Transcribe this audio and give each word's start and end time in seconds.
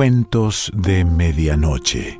Cuentos 0.00 0.72
de 0.74 1.04
Medianoche. 1.04 2.18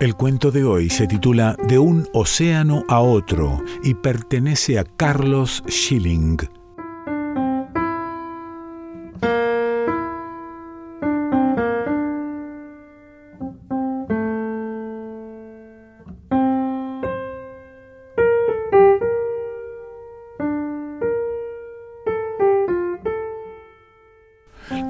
El 0.00 0.16
cuento 0.16 0.50
de 0.50 0.64
hoy 0.64 0.90
se 0.90 1.06
titula 1.06 1.56
De 1.68 1.78
un 1.78 2.08
océano 2.12 2.82
a 2.88 2.98
otro 2.98 3.62
y 3.84 3.94
pertenece 3.94 4.80
a 4.80 4.84
Carlos 4.84 5.62
Schilling. 5.68 6.38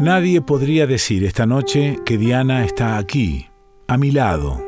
Nadie 0.04 0.42
podría 0.42 0.86
decir 0.86 1.24
esta 1.24 1.46
noche 1.46 1.98
que 2.04 2.18
Diana 2.18 2.62
está 2.66 2.98
aquí, 2.98 3.48
a 3.88 3.96
mi 3.96 4.10
lado, 4.10 4.62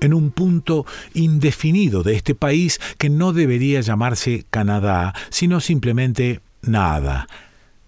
en 0.00 0.14
un 0.14 0.30
punto 0.30 0.86
indefinido 1.12 2.02
de 2.02 2.14
este 2.14 2.34
país 2.34 2.80
que 2.96 3.10
no 3.10 3.34
debería 3.34 3.82
llamarse 3.82 4.46
Canadá, 4.48 5.12
sino 5.28 5.60
simplemente 5.60 6.40
nada, 6.62 7.28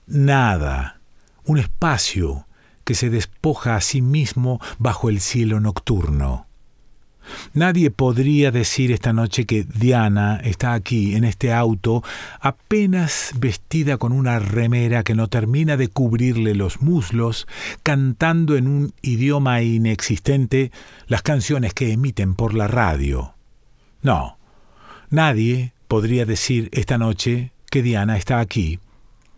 nada, 0.07 1.01
un 1.47 1.57
espacio 1.57 2.47
que 2.85 2.95
se 2.95 3.09
despoja 3.09 3.77
a 3.77 3.81
sí 3.81 4.03
mismo 4.03 4.61
bajo 4.79 5.09
el 5.09 5.23
cielo 5.23 5.59
nocturno. 5.59 6.50
Nadie 7.55 7.91
podría 7.91 8.51
decir 8.51 8.93
esta 8.93 9.13
noche 9.13 9.47
que 9.47 9.65
Diana 9.65 10.41
está 10.43 10.73
aquí, 10.73 11.15
en 11.15 11.25
este 11.25 11.53
auto, 11.53 12.03
apenas 12.41 13.33
vestida 13.39 13.97
con 13.97 14.13
una 14.13 14.39
remera 14.39 15.03
que 15.03 15.15
no 15.15 15.29
termina 15.29 15.77
de 15.77 15.89
cubrirle 15.89 16.55
los 16.55 16.81
muslos, 16.81 17.47
cantando 17.83 18.57
en 18.57 18.69
un 18.69 18.93
idioma 19.03 19.63
inexistente 19.63 20.73
las 21.07 21.23
canciones 21.23 21.75
que 21.75 21.93
emiten 21.93 22.35
por 22.35 22.55
la 22.55 22.69
radio. 22.69 23.35
No, 24.03 24.39
nadie 25.11 25.73
podría 25.89 26.25
decir 26.25 26.69
esta 26.73 26.99
noche 26.99 27.53
que 27.71 27.83
Diana 27.83 28.17
está 28.17 28.41
aquí, 28.41 28.79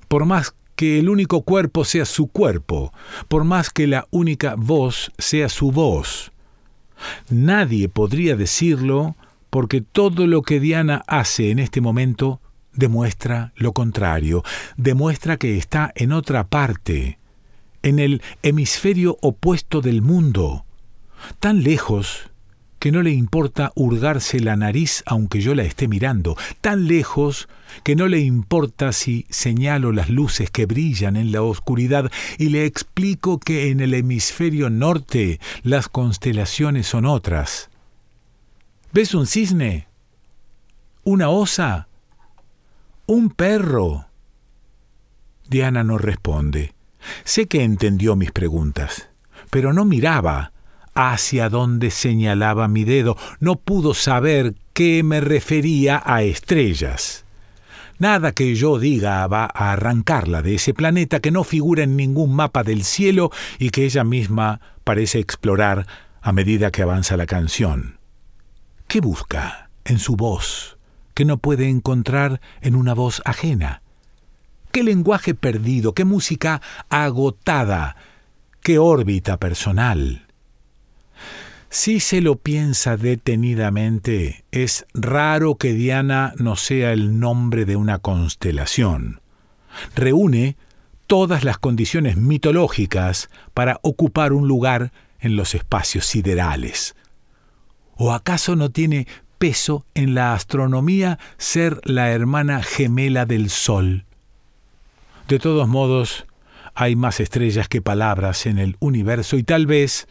por 0.08 0.24
más 0.24 0.54
que 0.76 0.98
el 0.98 1.08
único 1.08 1.42
cuerpo 1.42 1.84
sea 1.84 2.04
su 2.04 2.26
cuerpo, 2.26 2.92
por 3.28 3.44
más 3.44 3.70
que 3.70 3.86
la 3.86 4.06
única 4.10 4.54
voz 4.56 5.12
sea 5.18 5.48
su 5.48 5.70
voz, 5.70 6.31
Nadie 7.30 7.88
podría 7.88 8.36
decirlo 8.36 9.16
porque 9.50 9.80
todo 9.80 10.26
lo 10.26 10.42
que 10.42 10.60
Diana 10.60 11.02
hace 11.06 11.50
en 11.50 11.58
este 11.58 11.80
momento 11.80 12.40
demuestra 12.72 13.52
lo 13.56 13.72
contrario, 13.72 14.42
demuestra 14.76 15.36
que 15.36 15.58
está 15.58 15.92
en 15.94 16.12
otra 16.12 16.48
parte, 16.48 17.18
en 17.82 17.98
el 17.98 18.22
hemisferio 18.42 19.18
opuesto 19.20 19.80
del 19.80 20.00
mundo, 20.00 20.64
tan 21.38 21.62
lejos 21.62 22.31
que 22.82 22.90
no 22.90 23.02
le 23.02 23.12
importa 23.12 23.70
hurgarse 23.76 24.40
la 24.40 24.56
nariz 24.56 25.04
aunque 25.06 25.40
yo 25.40 25.54
la 25.54 25.62
esté 25.62 25.86
mirando, 25.86 26.36
tan 26.60 26.88
lejos 26.88 27.48
que 27.84 27.94
no 27.94 28.08
le 28.08 28.18
importa 28.18 28.90
si 28.90 29.24
señalo 29.30 29.92
las 29.92 30.10
luces 30.10 30.50
que 30.50 30.66
brillan 30.66 31.14
en 31.14 31.30
la 31.30 31.42
oscuridad 31.42 32.10
y 32.38 32.48
le 32.48 32.66
explico 32.66 33.38
que 33.38 33.70
en 33.70 33.78
el 33.78 33.94
hemisferio 33.94 34.68
norte 34.68 35.38
las 35.62 35.88
constelaciones 35.88 36.88
son 36.88 37.06
otras. 37.06 37.70
¿Ves 38.92 39.14
un 39.14 39.28
cisne? 39.28 39.86
¿Una 41.04 41.28
osa? 41.28 41.86
¿Un 43.06 43.30
perro? 43.30 44.06
Diana 45.48 45.84
no 45.84 45.98
responde. 45.98 46.74
Sé 47.22 47.46
que 47.46 47.62
entendió 47.62 48.16
mis 48.16 48.32
preguntas, 48.32 49.08
pero 49.50 49.72
no 49.72 49.84
miraba 49.84 50.51
hacia 50.94 51.48
donde 51.48 51.90
señalaba 51.90 52.68
mi 52.68 52.84
dedo. 52.84 53.16
No 53.40 53.56
pudo 53.56 53.94
saber 53.94 54.54
que 54.72 55.02
me 55.02 55.20
refería 55.20 56.02
a 56.04 56.22
estrellas. 56.22 57.24
Nada 57.98 58.32
que 58.32 58.54
yo 58.54 58.78
diga 58.78 59.26
va 59.26 59.44
a 59.44 59.72
arrancarla 59.72 60.42
de 60.42 60.56
ese 60.56 60.74
planeta 60.74 61.20
que 61.20 61.30
no 61.30 61.44
figura 61.44 61.84
en 61.84 61.96
ningún 61.96 62.34
mapa 62.34 62.64
del 62.64 62.84
cielo 62.84 63.30
y 63.58 63.70
que 63.70 63.84
ella 63.84 64.02
misma 64.02 64.60
parece 64.82 65.20
explorar 65.20 65.86
a 66.20 66.32
medida 66.32 66.70
que 66.70 66.82
avanza 66.82 67.16
la 67.16 67.26
canción. 67.26 67.98
¿Qué 68.88 69.00
busca 69.00 69.70
en 69.84 69.98
su 69.98 70.16
voz 70.16 70.78
que 71.14 71.24
no 71.24 71.38
puede 71.38 71.68
encontrar 71.68 72.40
en 72.60 72.74
una 72.74 72.94
voz 72.94 73.22
ajena? 73.24 73.82
¿Qué 74.72 74.82
lenguaje 74.82 75.34
perdido, 75.34 75.92
qué 75.92 76.04
música 76.04 76.60
agotada, 76.88 77.96
qué 78.62 78.78
órbita 78.78 79.36
personal? 79.36 80.26
Si 81.72 82.00
se 82.00 82.20
lo 82.20 82.36
piensa 82.36 82.98
detenidamente, 82.98 84.44
es 84.52 84.84
raro 84.92 85.54
que 85.54 85.72
Diana 85.72 86.34
no 86.36 86.54
sea 86.54 86.92
el 86.92 87.18
nombre 87.18 87.64
de 87.64 87.76
una 87.76 87.98
constelación. 87.98 89.22
Reúne 89.94 90.58
todas 91.06 91.44
las 91.44 91.56
condiciones 91.56 92.18
mitológicas 92.18 93.30
para 93.54 93.80
ocupar 93.80 94.34
un 94.34 94.48
lugar 94.48 94.92
en 95.18 95.34
los 95.34 95.54
espacios 95.54 96.04
siderales. 96.04 96.94
¿O 97.96 98.12
acaso 98.12 98.54
no 98.54 98.70
tiene 98.70 99.06
peso 99.38 99.86
en 99.94 100.14
la 100.14 100.34
astronomía 100.34 101.18
ser 101.38 101.80
la 101.84 102.10
hermana 102.10 102.62
gemela 102.62 103.24
del 103.24 103.48
Sol? 103.48 104.04
De 105.26 105.38
todos 105.38 105.66
modos, 105.68 106.26
hay 106.74 106.96
más 106.96 107.18
estrellas 107.18 107.66
que 107.66 107.80
palabras 107.80 108.44
en 108.44 108.58
el 108.58 108.76
universo 108.78 109.38
y 109.38 109.42
tal 109.42 109.64
vez 109.64 110.06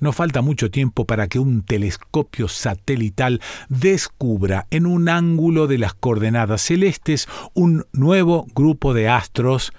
no 0.00 0.12
falta 0.12 0.42
mucho 0.42 0.70
tiempo 0.70 1.04
para 1.04 1.28
que 1.28 1.38
un 1.38 1.62
telescopio 1.62 2.48
satelital 2.48 3.40
descubra 3.68 4.66
en 4.70 4.86
un 4.86 5.08
ángulo 5.08 5.66
de 5.66 5.78
las 5.78 5.94
coordenadas 5.94 6.62
celestes 6.62 7.28
un 7.54 7.86
nuevo 7.92 8.46
grupo 8.54 8.94
de 8.94 9.08
astros 9.08 9.72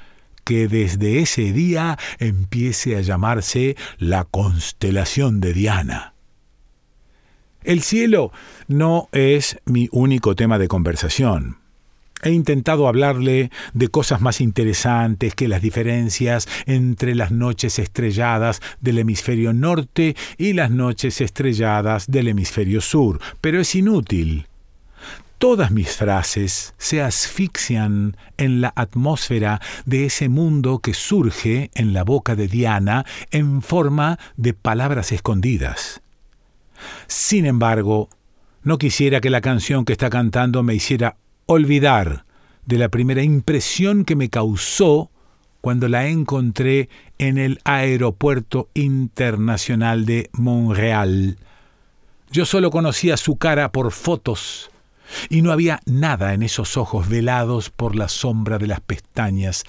que 0.43 0.67
desde 0.67 1.19
ese 1.19 1.53
día 1.53 1.97
empiece 2.17 2.97
a 2.97 3.01
llamarse 3.01 3.75
la 3.99 4.23
constelación 4.23 5.41
de 5.41 5.53
Diana. 5.53 6.13
El 7.63 7.81
cielo 7.81 8.31
no 8.67 9.09
es 9.11 9.59
mi 9.65 9.89
único 9.91 10.35
tema 10.35 10.57
de 10.57 10.67
conversación. 10.67 11.58
He 12.21 12.31
intentado 12.31 12.87
hablarle 12.87 13.49
de 13.73 13.87
cosas 13.87 14.19
más 14.19 14.41
interesantes 14.41 15.35
que 15.35 15.47
las 15.47 15.61
diferencias 15.61 16.47
entre 16.65 17.15
las 17.15 17.31
noches 17.31 17.79
estrelladas 17.79 18.61
del 18.81 18.99
hemisferio 18.99 19.53
norte 19.53 20.15
y 20.37 20.53
las 20.53 20.69
noches 20.69 21.21
estrelladas 21.21 22.07
del 22.07 22.27
hemisferio 22.27 22.81
sur, 22.81 23.19
pero 23.39 23.61
es 23.61 23.73
inútil. 23.75 24.47
Todas 25.37 25.71
mis 25.71 25.95
frases 25.95 26.73
se 26.77 27.01
asfixian 27.01 28.17
en 28.35 28.59
la 28.59 28.73
atmósfera 28.75 29.61
de 29.85 30.05
ese 30.05 30.27
mundo 30.27 30.79
que 30.79 30.93
surge 30.93 31.71
en 31.75 31.93
la 31.93 32.03
boca 32.03 32.35
de 32.35 32.49
Diana 32.49 33.05
en 33.31 33.61
forma 33.61 34.19
de 34.35 34.53
palabras 34.53 35.13
escondidas. 35.13 36.01
Sin 37.07 37.45
embargo, 37.45 38.09
no 38.63 38.77
quisiera 38.77 39.21
que 39.21 39.29
la 39.29 39.39
canción 39.39 39.85
que 39.85 39.93
está 39.93 40.09
cantando 40.09 40.61
me 40.61 40.75
hiciera 40.75 41.15
olvidar 41.51 42.25
de 42.67 42.77
la 42.77 42.89
primera 42.89 43.23
impresión 43.23 44.05
que 44.05 44.15
me 44.15 44.29
causó 44.29 45.09
cuando 45.61 45.87
la 45.87 46.07
encontré 46.07 46.89
en 47.17 47.39
el 47.39 47.59
aeropuerto 47.63 48.69
internacional 48.75 50.05
de 50.05 50.29
Montreal. 50.31 51.37
Yo 52.29 52.45
solo 52.45 52.69
conocía 52.69 53.17
su 53.17 53.37
cara 53.37 53.71
por 53.71 53.91
fotos, 53.91 54.69
y 55.27 55.41
no 55.41 55.51
había 55.51 55.79
nada 55.87 56.35
en 56.35 56.43
esos 56.43 56.77
ojos 56.77 57.09
velados 57.09 57.71
por 57.71 57.95
la 57.95 58.09
sombra 58.09 58.59
de 58.59 58.67
las 58.67 58.81
pestañas, 58.81 59.63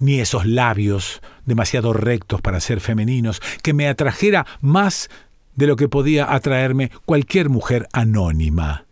ni 0.00 0.20
esos 0.20 0.44
labios 0.44 1.22
demasiado 1.46 1.94
rectos 1.94 2.42
para 2.42 2.60
ser 2.60 2.80
femeninos, 2.80 3.40
que 3.62 3.72
me 3.72 3.88
atrajera 3.88 4.46
más 4.60 5.08
de 5.56 5.66
lo 5.66 5.76
que 5.76 5.88
podía 5.88 6.34
atraerme 6.34 6.90
cualquier 7.06 7.48
mujer 7.48 7.88
anónima. 7.94 8.84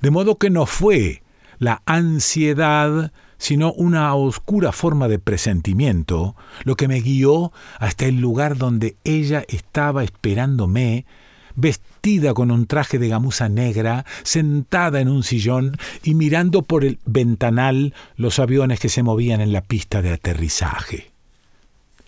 De 0.00 0.10
modo 0.10 0.38
que 0.38 0.48
no 0.48 0.64
fue 0.64 1.22
la 1.60 1.82
ansiedad, 1.86 3.12
sino 3.38 3.72
una 3.72 4.12
oscura 4.14 4.72
forma 4.72 5.06
de 5.06 5.20
presentimiento, 5.20 6.34
lo 6.64 6.74
que 6.74 6.88
me 6.88 7.00
guió 7.00 7.52
hasta 7.78 8.06
el 8.06 8.20
lugar 8.20 8.56
donde 8.56 8.96
ella 9.04 9.44
estaba 9.46 10.02
esperándome, 10.02 11.06
vestida 11.54 12.34
con 12.34 12.50
un 12.50 12.66
traje 12.66 12.98
de 12.98 13.08
gamuza 13.08 13.48
negra, 13.48 14.04
sentada 14.22 15.00
en 15.00 15.08
un 15.08 15.22
sillón 15.22 15.76
y 16.02 16.14
mirando 16.14 16.62
por 16.62 16.84
el 16.84 16.98
ventanal 17.04 17.94
los 18.16 18.38
aviones 18.38 18.80
que 18.80 18.88
se 18.88 19.02
movían 19.02 19.40
en 19.40 19.52
la 19.52 19.60
pista 19.60 20.02
de 20.02 20.12
aterrizaje. 20.12 21.12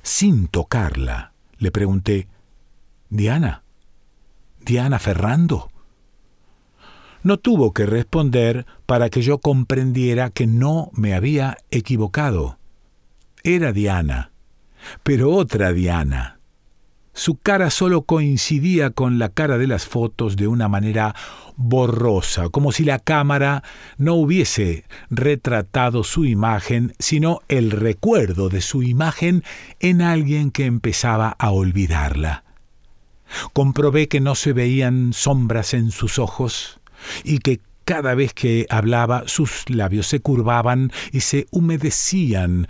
Sin 0.02 0.48
tocarla, 0.48 1.32
le 1.58 1.70
pregunté, 1.70 2.26
¿Diana? 3.10 3.62
¿Diana 4.64 4.98
Ferrando? 4.98 5.71
No 7.22 7.38
tuvo 7.38 7.72
que 7.72 7.86
responder 7.86 8.66
para 8.86 9.08
que 9.08 9.22
yo 9.22 9.38
comprendiera 9.38 10.30
que 10.30 10.46
no 10.46 10.90
me 10.92 11.14
había 11.14 11.56
equivocado. 11.70 12.58
Era 13.44 13.72
Diana, 13.72 14.32
pero 15.02 15.30
otra 15.32 15.72
Diana. 15.72 16.38
Su 17.14 17.36
cara 17.36 17.70
solo 17.70 18.02
coincidía 18.02 18.90
con 18.90 19.18
la 19.18 19.28
cara 19.28 19.58
de 19.58 19.66
las 19.66 19.86
fotos 19.86 20.36
de 20.36 20.48
una 20.48 20.68
manera 20.68 21.14
borrosa, 21.56 22.48
como 22.48 22.72
si 22.72 22.84
la 22.84 22.98
cámara 22.98 23.62
no 23.98 24.14
hubiese 24.14 24.84
retratado 25.10 26.04
su 26.04 26.24
imagen, 26.24 26.94
sino 26.98 27.40
el 27.48 27.70
recuerdo 27.70 28.48
de 28.48 28.62
su 28.62 28.82
imagen 28.82 29.44
en 29.78 30.00
alguien 30.00 30.50
que 30.50 30.64
empezaba 30.64 31.36
a 31.38 31.50
olvidarla. 31.50 32.44
Comprobé 33.52 34.08
que 34.08 34.20
no 34.20 34.34
se 34.34 34.52
veían 34.52 35.12
sombras 35.12 35.74
en 35.74 35.90
sus 35.90 36.18
ojos 36.18 36.80
y 37.24 37.38
que 37.38 37.60
cada 37.84 38.14
vez 38.14 38.32
que 38.32 38.66
hablaba 38.70 39.24
sus 39.26 39.68
labios 39.68 40.06
se 40.06 40.20
curvaban 40.20 40.92
y 41.10 41.20
se 41.20 41.46
humedecían 41.50 42.68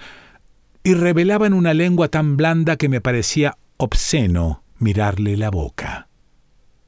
y 0.84 0.94
revelaban 0.94 1.52
una 1.52 1.75
lengua 1.75 2.08
tan 2.08 2.37
blanda 2.37 2.76
que 2.76 2.88
me 2.88 3.00
parecía 3.00 3.56
obsceno 3.76 4.64
mirarle 4.79 5.37
la 5.37 5.50
boca. 5.50 6.08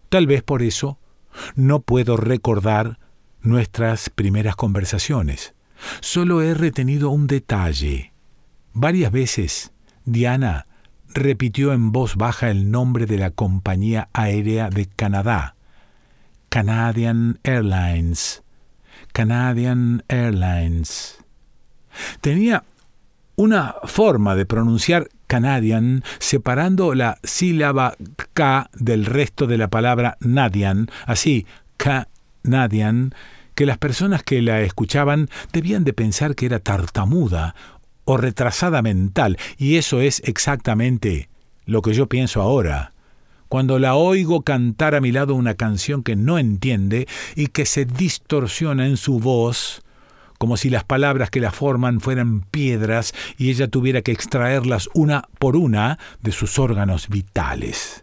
Tal 0.09 0.27
vez 0.27 0.43
por 0.43 0.63
eso 0.63 0.99
no 1.55 1.81
puedo 1.81 2.17
recordar 2.17 2.99
nuestras 3.41 4.11
primeras 4.11 4.57
conversaciones. 4.57 5.55
Solo 6.01 6.43
he 6.43 6.55
retenido 6.55 7.11
un 7.11 7.27
detalle. 7.27 8.13
Varias 8.73 9.13
veces 9.13 9.73
Diana 10.05 10.67
repitió 11.09 11.73
en 11.73 11.93
voz 11.93 12.17
baja 12.17 12.51
el 12.51 12.71
nombre 12.71 13.07
de 13.07 13.19
la 13.19 13.31
compañía 13.31 14.09
aérea 14.13 14.71
de 14.71 14.87
Canadá. 14.87 15.57
Canadian 16.55 17.41
Airlines. 17.43 18.45
Canadian 19.13 20.05
Airlines. 20.07 21.19
Tenía 22.21 22.63
una 23.35 23.75
forma 23.83 24.37
de 24.37 24.47
pronunciar 24.47 25.09
Canadian 25.27 26.05
separando 26.21 26.95
la 26.95 27.19
sílaba 27.25 27.97
K 28.35 28.71
del 28.73 29.05
resto 29.05 29.49
de 29.49 29.59
la 29.59 29.67
palabra 29.67 30.17
Nadian, 30.21 30.93
así 31.07 31.45
Canadian, 31.77 33.17
que 33.57 33.67
las 33.67 33.79
personas 33.79 34.23
que 34.23 34.41
la 34.41 34.61
escuchaban 34.61 35.29
debían 35.53 35.83
de 35.83 35.93
pensar 35.93 36.37
que 36.37 36.47
era 36.47 36.61
tartamuda 36.61 37.57
o 38.05 38.17
retrasada 38.17 38.81
mental, 38.81 39.39
y 39.59 39.75
eso 39.75 40.01
es 40.01 40.23
exactamente 40.25 41.29
lo 41.67 41.83
que 41.83 41.95
yo 41.95 42.09
pienso 42.09 42.41
ahora. 42.41 42.94
Cuando 43.55 43.79
la 43.79 43.95
oigo 43.95 44.43
cantar 44.43 44.97
a 44.97 45.01
mi 45.01 45.13
lado 45.13 45.37
una 45.37 45.55
canción 45.55 46.03
que 46.03 46.17
no 46.17 46.41
entiende 46.41 47.07
y 47.37 47.47
que 47.47 47.67
se 47.67 47.85
distorsiona 47.85 48.89
en 48.89 48.97
su 48.97 49.21
voz, 49.21 49.83
como 50.39 50.57
si 50.57 50.71
las 50.71 50.83
palabras 50.83 51.31
que 51.31 51.39
la 51.39 51.53
forman 51.53 52.01
fueran 52.01 52.41
piedras 52.41 53.15
y 53.39 53.51
ella 53.51 53.69
tuviera 53.69 54.03
que 54.03 54.11
extraerlas 54.11 54.89
una 54.93 55.29
por 55.39 55.55
una 55.55 56.01
de 56.21 56.33
sus 56.33 56.59
órganos 56.59 57.09
vitales. 57.09 58.03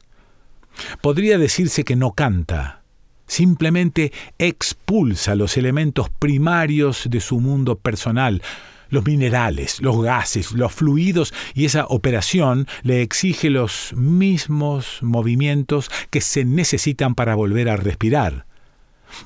Podría 1.01 1.37
decirse 1.37 1.83
que 1.83 1.97
no 1.97 2.13
canta, 2.13 2.83
simplemente 3.27 4.13
expulsa 4.37 5.35
los 5.35 5.57
elementos 5.57 6.09
primarios 6.09 7.09
de 7.09 7.19
su 7.19 7.41
mundo 7.41 7.77
personal, 7.77 8.41
los 8.91 9.03
minerales, 9.05 9.81
los 9.81 10.03
gases, 10.03 10.51
los 10.51 10.71
fluidos, 10.71 11.33
y 11.55 11.65
esa 11.65 11.87
operación 11.87 12.67
le 12.83 13.01
exige 13.01 13.49
los 13.49 13.93
mismos 13.95 14.99
movimientos 15.01 15.89
que 16.11 16.21
se 16.21 16.45
necesitan 16.45 17.15
para 17.15 17.33
volver 17.33 17.69
a 17.69 17.77
respirar. 17.77 18.45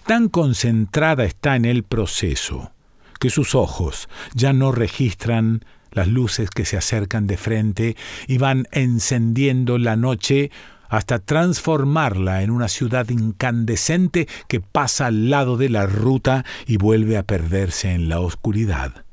Tan 0.06 0.30
concentrada 0.30 1.26
está 1.26 1.56
en 1.56 1.66
el 1.66 1.84
proceso 1.84 2.72
que 3.20 3.30
sus 3.30 3.56
ojos 3.56 4.08
ya 4.34 4.54
no 4.54 4.72
registran 4.72 5.66
las 5.92 6.08
luces 6.08 6.50
que 6.50 6.66
se 6.66 6.78
acercan 6.78 7.28
de 7.28 7.38
frente 7.38 7.96
y 8.28 8.38
van 8.38 8.68
encendiendo 8.72 9.78
la 9.78 9.96
noche 9.96 10.52
hasta 10.90 11.20
transformarla 11.20 12.44
en 12.44 12.52
una 12.52 12.68
ciudad 12.68 13.10
incandescente 13.10 14.28
que 14.48 14.60
pasa 14.60 15.08
al 15.08 15.30
lado 15.30 15.58
de 15.58 15.70
la 15.70 15.86
ruta 15.86 16.46
y 16.68 16.78
vuelve 16.78 17.18
a 17.18 17.24
perderse 17.24 17.92
en 17.92 18.10
la 18.10 18.20
oscuridad. 18.20 19.05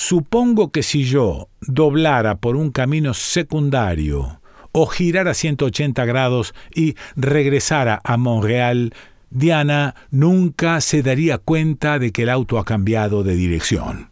Supongo 0.00 0.72
que 0.72 0.82
si 0.82 1.04
yo 1.04 1.50
doblara 1.60 2.38
por 2.38 2.56
un 2.56 2.70
camino 2.70 3.12
secundario 3.12 4.40
o 4.72 4.86
girara 4.86 5.34
180 5.34 6.06
grados 6.06 6.54
y 6.74 6.94
regresara 7.16 8.00
a 8.02 8.16
Montreal 8.16 8.94
Diana 9.28 9.94
nunca 10.10 10.80
se 10.80 11.02
daría 11.02 11.36
cuenta 11.36 11.98
de 11.98 12.12
que 12.12 12.22
el 12.22 12.30
auto 12.30 12.58
ha 12.58 12.64
cambiado 12.64 13.24
de 13.24 13.34
dirección. 13.34 14.08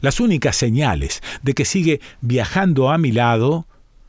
Las 0.00 0.18
únicas 0.18 0.56
señales 0.56 1.22
de 1.42 1.54
que 1.54 1.64
sigue 1.64 2.00
viajando 2.20 2.90
a 2.90 2.98
mi 2.98 3.12
lado 3.12 3.68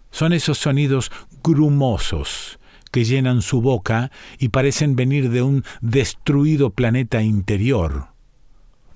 son 0.10 0.34
esos 0.34 0.58
sonidos 0.58 1.12
grumosos 1.44 2.58
que 2.90 3.06
llenan 3.06 3.44
su 3.44 3.62
boca 3.62 4.10
y 4.40 4.50
parecen 4.50 4.96
venir 4.96 5.30
de 5.30 5.44
un 5.44 5.64
destruido 5.82 6.72
planeta 6.72 7.22
interior 7.22 8.08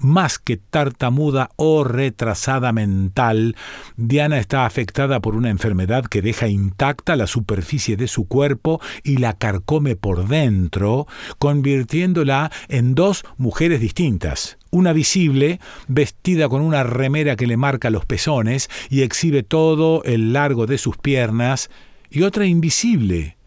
más 0.03 0.39
que 0.39 0.57
tartamuda 0.57 1.49
o 1.55 1.83
retrasada 1.83 2.71
mental, 2.71 3.55
Diana 3.97 4.39
está 4.39 4.65
afectada 4.65 5.19
por 5.19 5.35
una 5.35 5.49
enfermedad 5.49 6.05
que 6.05 6.21
deja 6.21 6.47
intacta 6.47 7.15
la 7.15 7.27
superficie 7.27 7.97
de 7.97 8.07
su 8.07 8.27
cuerpo 8.27 8.81
y 9.03 9.17
la 9.17 9.33
carcome 9.33 9.95
por 9.95 10.27
dentro, 10.27 11.07
convirtiéndola 11.39 12.51
en 12.67 12.95
dos 12.95 13.23
mujeres 13.37 13.79
distintas. 13.79 14.57
Una 14.71 14.93
visible, 14.93 15.59
vestida 15.87 16.49
con 16.49 16.61
una 16.61 16.83
remera 16.83 17.35
que 17.35 17.47
le 17.47 17.57
marca 17.57 17.89
los 17.89 18.05
pezones 18.05 18.69
y 18.89 19.01
exhibe 19.01 19.43
todo 19.43 20.03
el 20.03 20.33
largo 20.33 20.65
de 20.65 20.77
sus 20.77 20.97
piernas, 20.97 21.69
y 22.09 22.21
otra 22.21 22.45
invisible, 22.45 23.37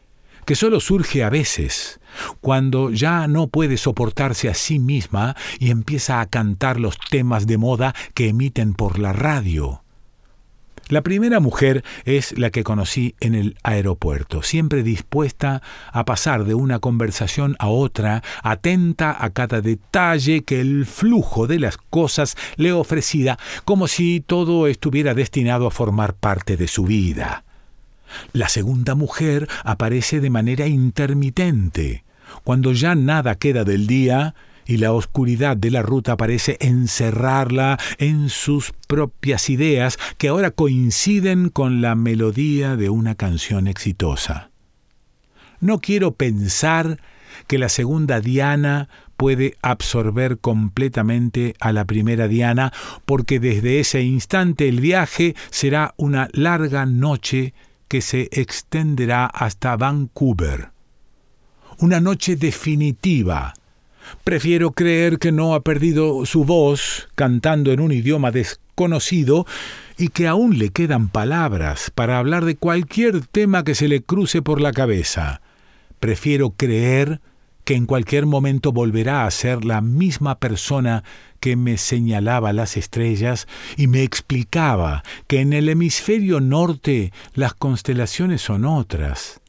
que 0.44 0.56
solo 0.56 0.80
surge 0.80 1.22
a 1.22 1.30
veces, 1.30 2.00
cuando 2.40 2.90
ya 2.90 3.26
no 3.28 3.48
puede 3.48 3.76
soportarse 3.76 4.48
a 4.48 4.54
sí 4.54 4.78
misma 4.78 5.36
y 5.58 5.70
empieza 5.70 6.20
a 6.20 6.26
cantar 6.26 6.80
los 6.80 6.98
temas 7.10 7.46
de 7.46 7.58
moda 7.58 7.94
que 8.14 8.28
emiten 8.28 8.74
por 8.74 8.98
la 8.98 9.12
radio. 9.12 9.82
La 10.88 11.02
primera 11.02 11.40
mujer 11.40 11.82
es 12.04 12.38
la 12.38 12.50
que 12.50 12.62
conocí 12.62 13.16
en 13.18 13.34
el 13.34 13.58
aeropuerto, 13.64 14.44
siempre 14.44 14.84
dispuesta 14.84 15.60
a 15.90 16.04
pasar 16.04 16.44
de 16.44 16.54
una 16.54 16.78
conversación 16.78 17.56
a 17.58 17.66
otra, 17.66 18.22
atenta 18.44 19.16
a 19.18 19.30
cada 19.30 19.60
detalle 19.60 20.44
que 20.44 20.60
el 20.60 20.86
flujo 20.86 21.48
de 21.48 21.58
las 21.58 21.76
cosas 21.76 22.36
le 22.54 22.70
ofrecía, 22.70 23.36
como 23.64 23.88
si 23.88 24.20
todo 24.20 24.68
estuviera 24.68 25.14
destinado 25.14 25.66
a 25.66 25.72
formar 25.72 26.14
parte 26.14 26.56
de 26.56 26.68
su 26.68 26.84
vida. 26.84 27.42
La 28.32 28.48
segunda 28.48 28.94
mujer 28.94 29.48
aparece 29.64 30.20
de 30.20 30.30
manera 30.30 30.68
intermitente, 30.68 32.04
cuando 32.44 32.72
ya 32.72 32.94
nada 32.94 33.34
queda 33.36 33.64
del 33.64 33.86
día 33.86 34.34
y 34.66 34.78
la 34.78 34.92
oscuridad 34.92 35.56
de 35.56 35.70
la 35.70 35.82
ruta 35.82 36.16
parece 36.16 36.56
encerrarla 36.60 37.78
en 37.98 38.28
sus 38.28 38.72
propias 38.88 39.48
ideas 39.48 39.98
que 40.18 40.28
ahora 40.28 40.50
coinciden 40.50 41.48
con 41.48 41.80
la 41.80 41.94
melodía 41.94 42.76
de 42.76 42.90
una 42.90 43.14
canción 43.14 43.68
exitosa. 43.68 44.50
No 45.60 45.80
quiero 45.80 46.14
pensar 46.14 47.00
que 47.46 47.58
la 47.58 47.68
segunda 47.68 48.20
Diana 48.20 48.88
puede 49.16 49.56
absorber 49.62 50.38
completamente 50.38 51.54
a 51.60 51.72
la 51.72 51.84
primera 51.84 52.28
Diana, 52.28 52.72
porque 53.04 53.40
desde 53.40 53.80
ese 53.80 54.02
instante 54.02 54.68
el 54.68 54.80
viaje 54.80 55.34
será 55.50 55.94
una 55.96 56.28
larga 56.32 56.86
noche 56.86 57.54
que 57.88 58.02
se 58.02 58.28
extenderá 58.32 59.26
hasta 59.26 59.76
Vancouver. 59.76 60.75
Una 61.78 62.00
noche 62.00 62.36
definitiva. 62.36 63.52
Prefiero 64.24 64.70
creer 64.70 65.18
que 65.18 65.30
no 65.30 65.54
ha 65.54 65.60
perdido 65.60 66.24
su 66.24 66.44
voz 66.44 67.08
cantando 67.14 67.70
en 67.70 67.80
un 67.80 67.92
idioma 67.92 68.30
desconocido 68.30 69.46
y 69.98 70.08
que 70.08 70.26
aún 70.26 70.58
le 70.58 70.70
quedan 70.70 71.10
palabras 71.10 71.92
para 71.94 72.18
hablar 72.18 72.46
de 72.46 72.56
cualquier 72.56 73.26
tema 73.26 73.62
que 73.62 73.74
se 73.74 73.88
le 73.88 74.00
cruce 74.00 74.40
por 74.40 74.58
la 74.62 74.72
cabeza. 74.72 75.42
Prefiero 76.00 76.50
creer 76.50 77.20
que 77.64 77.74
en 77.74 77.84
cualquier 77.84 78.24
momento 78.24 78.72
volverá 78.72 79.26
a 79.26 79.30
ser 79.30 79.66
la 79.66 79.82
misma 79.82 80.38
persona 80.38 81.04
que 81.40 81.56
me 81.56 81.76
señalaba 81.76 82.54
las 82.54 82.78
estrellas 82.78 83.46
y 83.76 83.86
me 83.86 84.02
explicaba 84.02 85.02
que 85.26 85.40
en 85.40 85.52
el 85.52 85.68
hemisferio 85.68 86.40
norte 86.40 87.12
las 87.34 87.52
constelaciones 87.52 88.40
son 88.40 88.64
otras. 88.64 89.42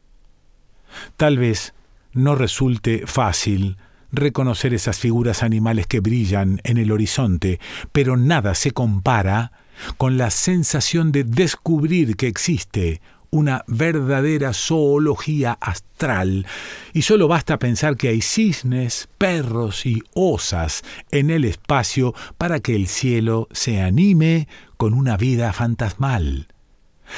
Tal 1.15 1.37
vez 1.37 1.73
no 2.17 2.35
resulte 2.35 3.03
fácil 3.05 3.77
reconocer 4.11 4.73
esas 4.73 4.99
figuras 4.99 5.43
animales 5.43 5.87
que 5.87 5.99
brillan 5.99 6.61
en 6.63 6.77
el 6.77 6.91
horizonte, 6.91 7.59
pero 7.91 8.17
nada 8.17 8.55
se 8.55 8.71
compara 8.71 9.51
con 9.97 10.17
la 10.17 10.31
sensación 10.31 11.11
de 11.11 11.23
descubrir 11.23 12.15
que 12.15 12.27
existe 12.27 13.01
una 13.29 13.63
verdadera 13.67 14.53
zoología 14.53 15.57
astral, 15.59 16.47
y 16.93 17.01
solo 17.01 17.27
basta 17.27 17.59
pensar 17.59 17.97
que 17.97 18.07
hay 18.07 18.21
cisnes, 18.21 19.09
perros 19.17 19.85
y 19.85 20.01
osas 20.13 20.83
en 21.11 21.29
el 21.29 21.43
espacio 21.43 22.15
para 22.37 22.61
que 22.61 22.75
el 22.75 22.87
cielo 22.87 23.47
se 23.51 23.81
anime 23.81 24.47
con 24.77 24.93
una 24.93 25.17
vida 25.17 25.51
fantasmal. 25.51 26.47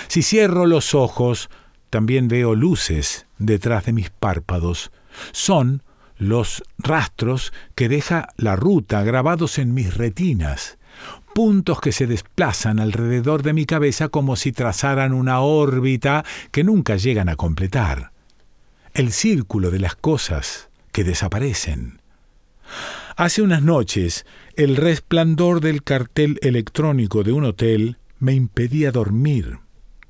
Si 0.08 0.24
cierro 0.24 0.66
los 0.66 0.96
ojos, 0.96 1.50
también 1.90 2.28
veo 2.28 2.56
luces 2.56 3.26
detrás 3.38 3.86
de 3.86 3.94
mis 3.94 4.10
párpados. 4.10 4.92
Son 5.32 5.84
los 6.18 6.64
rastros 6.78 7.54
que 7.76 7.90
deja 7.90 8.30
la 8.38 8.56
ruta 8.56 9.04
grabados 9.04 9.58
en 9.58 9.74
mis 9.74 9.96
retinas, 9.96 10.78
puntos 11.34 11.80
que 11.80 11.92
se 11.92 12.08
desplazan 12.08 12.80
alrededor 12.80 13.42
de 13.42 13.54
mi 13.54 13.66
cabeza 13.66 14.10
como 14.10 14.36
si 14.36 14.52
trazaran 14.52 15.14
una 15.14 15.40
órbita 15.40 16.26
que 16.52 16.64
nunca 16.64 16.98
llegan 16.98 17.30
a 17.30 17.36
completar. 17.36 18.12
El 18.94 19.12
círculo 19.12 19.72
de 19.72 19.80
las 19.80 19.96
cosas 19.96 20.70
que 20.92 21.04
desaparecen. 21.04 22.02
Hace 23.16 23.42
unas 23.42 23.62
noches, 23.62 24.26
el 24.56 24.76
resplandor 24.76 25.62
del 25.62 25.84
cartel 25.84 26.40
electrónico 26.42 27.24
de 27.24 27.32
un 27.32 27.46
hotel 27.46 27.98
me 28.20 28.34
impedía 28.34 28.92
dormir. 28.92 29.60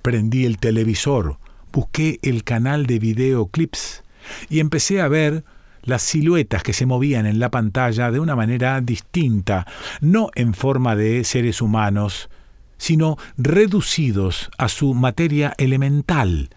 Prendí 0.02 0.46
el 0.46 0.58
televisor, 0.58 1.38
busqué 1.72 2.20
el 2.22 2.44
canal 2.44 2.86
de 2.86 3.00
videoclips 3.00 4.04
y 4.50 4.60
empecé 4.60 5.02
a 5.02 5.08
ver 5.08 5.44
las 5.84 6.02
siluetas 6.02 6.64
que 6.64 6.74
se 6.74 6.86
movían 6.86 7.26
en 7.26 7.40
la 7.40 7.50
pantalla 7.50 8.12
de 8.12 8.20
una 8.20 8.36
manera 8.36 8.80
distinta, 8.82 9.66
no 10.02 10.30
en 10.36 10.54
forma 10.54 10.96
de 10.96 11.24
seres 11.24 11.62
humanos, 11.62 12.30
sino 12.78 13.18
reducidos 13.38 14.50
a 14.58 14.70
su 14.70 14.94
materia 14.94 15.54
elemental, 15.58 16.50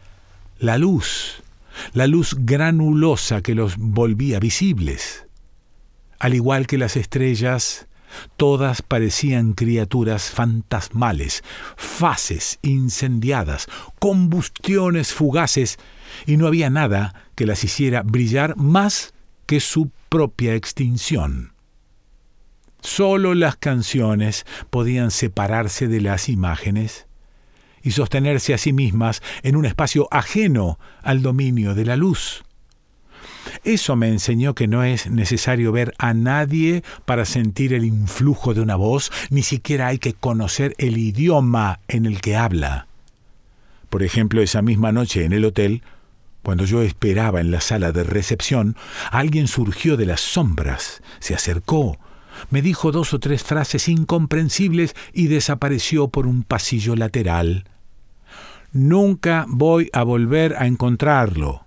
la 0.59 0.79
luz, 0.79 1.43
la 1.93 2.07
luz 2.07 2.37
granulosa 2.39 3.43
que 3.43 3.55
los 3.55 3.77
volvía 3.77 4.39
visibles. 4.39 5.27
Al 6.19 6.35
igual 6.35 6.67
que 6.67 6.79
las 6.79 6.97
estrellas, 6.97 7.89
Todas 8.37 8.83
parecían 8.83 9.53
criaturas 9.53 10.31
fantasmales, 10.31 11.43
fases 11.77 12.59
incendiadas, 12.63 13.69
combustiones 13.99 15.13
fugaces, 15.13 15.79
y 16.27 16.37
no 16.37 16.47
había 16.47 16.71
nada 16.71 17.15
que 17.35 17.47
las 17.47 17.65
hiciera 17.65 18.03
brillar 18.03 18.57
más 18.57 19.15
que 19.47 19.61
su 19.61 19.91
propia 20.09 20.55
extinción. 20.55 21.53
Solo 22.81 23.35
las 23.35 23.57
canciones 23.57 24.45
podían 24.71 25.11
separarse 25.11 25.87
de 25.89 26.01
las 26.01 26.29
imágenes 26.29 27.07
y 27.83 27.93
sostenerse 27.93 28.55
a 28.55 28.59
sí 28.59 28.73
mismas 28.73 29.23
en 29.43 29.57
un 29.57 29.67
espacio 29.67 30.09
ajeno 30.11 30.79
al 31.03 31.23
dominio 31.23 31.75
de 31.75 31.85
la 31.85 31.97
luz. 31.97 32.45
Eso 33.65 33.97
me 33.97 34.09
enseñó 34.09 34.55
que 34.55 34.69
no 34.69 34.85
es 34.85 35.11
necesario 35.11 35.73
ver 35.73 35.95
a 35.99 36.15
nadie 36.15 36.83
para 37.05 37.25
sentir 37.25 37.73
el 37.73 37.85
influjo 37.85 38.55
de 38.55 38.61
una 38.61 38.77
voz, 38.77 39.11
ni 39.31 39.43
siquiera 39.43 39.89
hay 39.89 39.99
que 39.99 40.15
conocer 40.15 40.75
el 40.79 40.99
idioma 40.99 41.81
en 41.89 42.07
el 42.07 42.21
que 42.21 42.37
habla. 42.37 42.87
Por 43.91 44.03
ejemplo, 44.03 44.43
esa 44.43 44.63
misma 44.63 44.93
noche 44.93 45.25
en 45.25 45.33
el 45.33 45.45
hotel, 45.45 45.83
cuando 46.43 46.65
yo 46.65 46.83
esperaba 46.83 47.41
en 47.41 47.51
la 47.51 47.61
sala 47.61 47.93
de 47.93 48.05
recepción, 48.05 48.77
alguien 49.11 49.47
surgió 49.49 49.97
de 49.97 50.07
las 50.07 50.21
sombras, 50.21 51.03
se 51.21 51.35
acercó, 51.35 51.99
me 52.51 52.63
dijo 52.63 52.91
dos 52.91 53.13
o 53.13 53.21
tres 53.21 53.45
frases 53.45 53.89
incomprensibles 53.89 54.95
y 55.13 55.27
desapareció 55.27 56.09
por 56.09 56.27
un 56.27 56.43
pasillo 56.43 56.97
lateral. 56.97 57.65
Nunca 58.73 59.45
voy 59.49 59.91
a 59.93 60.03
volver 60.03 60.57
a 60.57 60.67
encontrarlo 60.67 61.62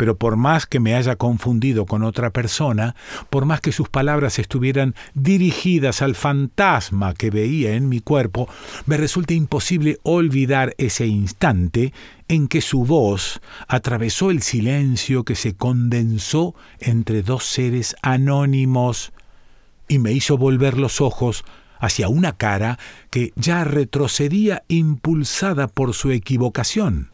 pero 0.00 0.16
por 0.16 0.36
más 0.36 0.64
que 0.64 0.80
me 0.80 0.94
haya 0.94 1.16
confundido 1.16 1.84
con 1.84 2.04
otra 2.04 2.30
persona, 2.30 2.96
por 3.28 3.44
más 3.44 3.60
que 3.60 3.70
sus 3.70 3.90
palabras 3.90 4.38
estuvieran 4.38 4.94
dirigidas 5.12 6.00
al 6.00 6.14
fantasma 6.14 7.12
que 7.12 7.28
veía 7.28 7.74
en 7.74 7.90
mi 7.90 8.00
cuerpo, 8.00 8.48
me 8.86 8.96
resulta 8.96 9.34
imposible 9.34 9.98
olvidar 10.02 10.74
ese 10.78 11.06
instante 11.06 11.92
en 12.28 12.48
que 12.48 12.62
su 12.62 12.86
voz 12.86 13.42
atravesó 13.68 14.30
el 14.30 14.40
silencio 14.40 15.24
que 15.24 15.34
se 15.34 15.54
condensó 15.54 16.54
entre 16.78 17.20
dos 17.20 17.44
seres 17.44 17.94
anónimos 18.00 19.12
y 19.86 19.98
me 19.98 20.12
hizo 20.12 20.38
volver 20.38 20.78
los 20.78 21.02
ojos 21.02 21.44
hacia 21.78 22.08
una 22.08 22.38
cara 22.38 22.78
que 23.10 23.34
ya 23.36 23.64
retrocedía 23.64 24.62
impulsada 24.68 25.68
por 25.68 25.92
su 25.92 26.10
equivocación. 26.10 27.10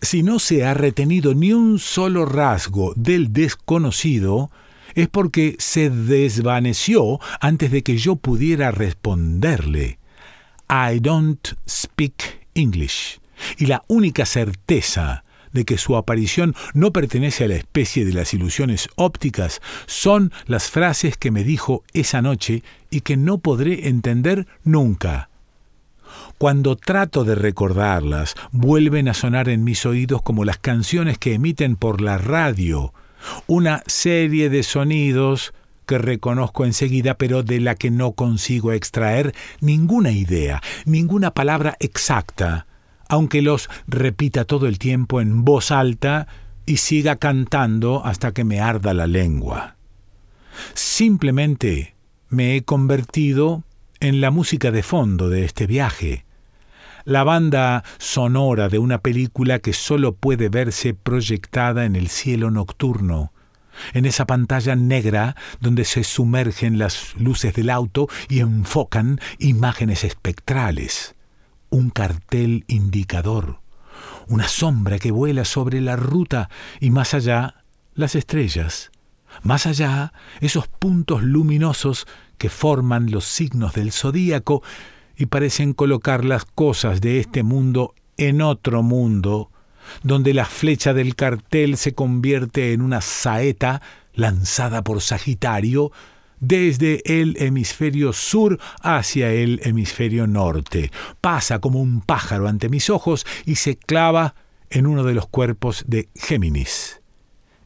Si 0.00 0.22
no 0.22 0.38
se 0.38 0.64
ha 0.64 0.74
retenido 0.74 1.34
ni 1.34 1.52
un 1.52 1.78
solo 1.78 2.26
rasgo 2.26 2.92
del 2.96 3.32
desconocido, 3.32 4.50
es 4.94 5.08
porque 5.08 5.56
se 5.58 5.90
desvaneció 5.90 7.20
antes 7.40 7.70
de 7.70 7.82
que 7.82 7.96
yo 7.96 8.16
pudiera 8.16 8.70
responderle. 8.70 9.98
I 10.68 11.00
don't 11.00 11.48
speak 11.68 12.46
English. 12.54 13.20
Y 13.58 13.66
la 13.66 13.84
única 13.88 14.26
certeza 14.26 15.24
de 15.52 15.64
que 15.64 15.78
su 15.78 15.96
aparición 15.96 16.54
no 16.74 16.92
pertenece 16.92 17.44
a 17.44 17.48
la 17.48 17.56
especie 17.56 18.04
de 18.04 18.12
las 18.12 18.34
ilusiones 18.34 18.88
ópticas 18.96 19.60
son 19.86 20.32
las 20.46 20.70
frases 20.70 21.16
que 21.16 21.30
me 21.30 21.44
dijo 21.44 21.84
esa 21.94 22.20
noche 22.20 22.62
y 22.90 23.00
que 23.00 23.16
no 23.16 23.38
podré 23.38 23.88
entender 23.88 24.46
nunca. 24.64 25.30
Cuando 26.38 26.76
trato 26.76 27.24
de 27.24 27.34
recordarlas, 27.34 28.34
vuelven 28.52 29.08
a 29.08 29.14
sonar 29.14 29.48
en 29.48 29.64
mis 29.64 29.86
oídos 29.86 30.22
como 30.22 30.44
las 30.44 30.58
canciones 30.58 31.18
que 31.18 31.34
emiten 31.34 31.76
por 31.76 32.00
la 32.00 32.18
radio, 32.18 32.92
una 33.46 33.82
serie 33.86 34.50
de 34.50 34.62
sonidos 34.62 35.54
que 35.86 35.98
reconozco 35.98 36.64
enseguida, 36.64 37.14
pero 37.14 37.42
de 37.42 37.60
la 37.60 37.76
que 37.76 37.90
no 37.90 38.12
consigo 38.12 38.72
extraer 38.72 39.34
ninguna 39.60 40.10
idea, 40.10 40.60
ninguna 40.84 41.30
palabra 41.32 41.76
exacta, 41.80 42.66
aunque 43.08 43.40
los 43.40 43.70
repita 43.86 44.44
todo 44.44 44.66
el 44.66 44.78
tiempo 44.78 45.20
en 45.20 45.44
voz 45.44 45.70
alta 45.70 46.26
y 46.66 46.78
siga 46.78 47.16
cantando 47.16 48.04
hasta 48.04 48.32
que 48.32 48.44
me 48.44 48.60
arda 48.60 48.92
la 48.92 49.06
lengua. 49.06 49.76
Simplemente 50.74 51.94
me 52.28 52.56
he 52.56 52.62
convertido 52.62 53.62
en 54.00 54.20
la 54.20 54.30
música 54.30 54.70
de 54.70 54.82
fondo 54.82 55.28
de 55.28 55.44
este 55.44 55.66
viaje, 55.66 56.24
la 57.04 57.24
banda 57.24 57.84
sonora 57.98 58.68
de 58.68 58.78
una 58.78 58.98
película 58.98 59.60
que 59.60 59.72
solo 59.72 60.14
puede 60.16 60.48
verse 60.48 60.92
proyectada 60.92 61.84
en 61.84 61.96
el 61.96 62.08
cielo 62.08 62.50
nocturno, 62.50 63.32
en 63.92 64.06
esa 64.06 64.26
pantalla 64.26 64.74
negra 64.74 65.36
donde 65.60 65.84
se 65.84 66.02
sumergen 66.02 66.78
las 66.78 67.14
luces 67.16 67.54
del 67.54 67.70
auto 67.70 68.08
y 68.28 68.40
enfocan 68.40 69.20
imágenes 69.38 70.02
espectrales, 70.04 71.14
un 71.70 71.90
cartel 71.90 72.64
indicador, 72.66 73.60
una 74.28 74.48
sombra 74.48 74.98
que 74.98 75.12
vuela 75.12 75.44
sobre 75.44 75.80
la 75.80 75.96
ruta 75.96 76.50
y 76.80 76.90
más 76.90 77.14
allá 77.14 77.62
las 77.94 78.14
estrellas, 78.14 78.90
más 79.42 79.66
allá 79.66 80.12
esos 80.40 80.66
puntos 80.68 81.22
luminosos 81.22 82.06
que 82.38 82.48
forman 82.48 83.10
los 83.10 83.24
signos 83.24 83.74
del 83.74 83.92
zodíaco 83.92 84.62
y 85.16 85.26
parecen 85.26 85.72
colocar 85.72 86.24
las 86.24 86.44
cosas 86.44 87.00
de 87.00 87.20
este 87.20 87.42
mundo 87.42 87.94
en 88.16 88.42
otro 88.42 88.82
mundo, 88.82 89.50
donde 90.02 90.34
la 90.34 90.44
flecha 90.44 90.94
del 90.94 91.14
cartel 91.14 91.76
se 91.76 91.94
convierte 91.94 92.72
en 92.72 92.82
una 92.82 93.00
saeta 93.00 93.82
lanzada 94.14 94.82
por 94.82 95.00
Sagitario 95.00 95.92
desde 96.40 97.02
el 97.20 97.36
hemisferio 97.38 98.12
sur 98.12 98.58
hacia 98.82 99.32
el 99.32 99.60
hemisferio 99.64 100.26
norte. 100.26 100.90
Pasa 101.20 101.60
como 101.60 101.80
un 101.80 102.00
pájaro 102.00 102.48
ante 102.48 102.68
mis 102.68 102.90
ojos 102.90 103.26
y 103.44 103.56
se 103.56 103.76
clava 103.76 104.34
en 104.70 104.86
uno 104.86 105.04
de 105.04 105.14
los 105.14 105.26
cuerpos 105.28 105.84
de 105.86 106.08
Géminis. 106.14 107.00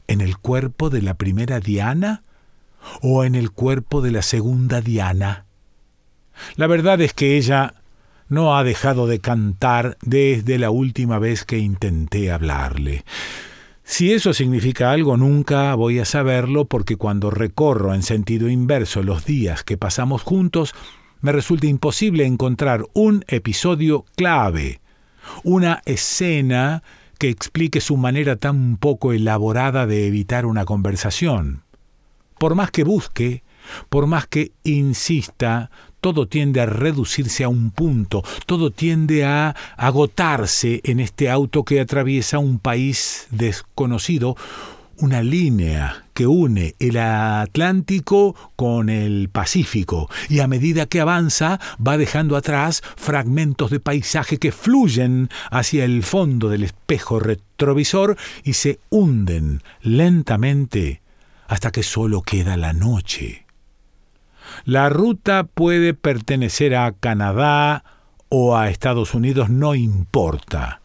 ¿En 0.07 0.21
el 0.21 0.39
cuerpo 0.39 0.91
de 0.91 1.03
la 1.03 1.15
primera 1.15 1.61
Diana? 1.61 2.23
O 3.03 3.25
en 3.25 3.35
el 3.35 3.51
cuerpo 3.51 4.01
de 4.01 4.13
la 4.13 4.23
segunda 4.23 4.81
Diana. 4.81 5.47
La 6.57 6.67
verdad 6.67 7.01
es 7.01 7.13
que 7.13 7.37
ella 7.37 7.75
no 8.29 8.57
ha 8.57 8.65
dejado 8.65 9.07
de 9.07 9.19
cantar 9.19 9.99
desde 10.03 10.59
la 10.59 10.71
última 10.71 11.19
vez 11.19 11.45
que 11.45 11.59
intenté 11.59 12.31
hablarle. 12.31 13.05
Si 13.83 14.13
eso 14.13 14.33
significa 14.33 14.93
algo, 14.93 15.17
nunca 15.17 15.75
voy 15.75 15.99
a 15.99 16.05
saberlo 16.05 16.65
porque 16.67 16.97
cuando 16.97 17.31
recorro 17.31 17.93
en 17.93 18.05
sentido 18.05 18.49
inverso 18.49 19.03
los 19.03 19.25
días 19.25 19.65
que 19.65 19.77
pasamos 19.77 20.23
juntos, 20.23 20.75
me 21.21 21.33
resulta 21.33 21.67
imposible 21.67 22.25
encontrar 22.25 22.87
un 22.95 23.25
episodio 23.27 24.05
clave, 24.17 24.81
una 25.43 25.83
escena 25.85 26.85
que 27.19 27.29
explique 27.29 27.81
su 27.81 27.97
manera 27.97 28.37
tan 28.37 28.77
poco 28.77 29.13
elaborada 29.13 29.87
de 29.87 30.07
evitar 30.07 30.47
una 30.47 30.65
conversación. 30.65 31.65
Por 32.41 32.55
más 32.55 32.71
que 32.71 32.85
busque, 32.85 33.43
por 33.91 34.07
más 34.07 34.27
que 34.27 34.53
insista, 34.65 35.71
todo 36.01 36.27
tiende 36.27 36.63
a 36.63 36.65
reducirse 36.65 37.45
a 37.45 37.51
un 37.51 37.71
punto, 37.71 38.25
todo 38.47 38.71
tiende 38.71 39.27
a 39.27 39.55
agotarse 39.77 40.81
en 40.85 41.01
este 41.01 41.29
auto 41.29 41.67
que 41.67 41.81
atraviesa 41.81 42.39
un 42.39 42.59
país 42.59 43.27
desconocido, 43.31 44.39
una 44.97 45.23
línea 45.23 46.07
que 46.15 46.27
une 46.27 46.77
el 46.79 46.97
Atlántico 46.97 48.35
con 48.57 48.89
el 48.89 49.29
Pacífico 49.29 50.09
y 50.31 50.41
a 50.41 50.47
medida 50.47 50.87
que 50.87 51.03
avanza 51.03 51.61
va 51.87 51.99
dejando 51.99 52.39
atrás 52.39 52.83
fragmentos 52.97 53.71
de 53.71 53.81
paisaje 53.81 54.39
que 54.39 54.51
fluyen 54.51 55.29
hacia 55.51 55.85
el 55.85 56.05
fondo 56.05 56.49
del 56.49 56.63
espejo 56.63 57.21
retrovisor 57.21 58.17
y 58.45 58.55
se 58.55 58.79
hunden 58.89 59.63
lentamente 59.83 61.03
hasta 61.51 61.73
que 61.73 61.83
solo 61.83 62.23
queda 62.23 62.57
la 62.57 62.73
noche. 62.73 63.45
La 64.65 64.89
ruta 64.89 65.43
puede 65.43 65.95
pertenecer 65.95 66.77
a 66.77 66.93
Canadá 66.93 67.83
o 68.29 68.57
a 68.57 68.71
Estados 68.71 69.15
Unidos, 69.15 69.51
no 69.51 69.75
importa. 69.75 70.81